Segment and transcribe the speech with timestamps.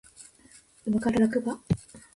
[0.87, 1.63] 馬から落馬